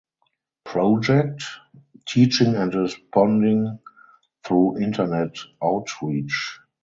Project 0.63 1.43
(Teaching 2.07 2.55
and 2.55 2.73
Responding 2.73 3.77
Through 4.43 4.79
Internet 4.81 5.37
Outreach). 5.61 6.59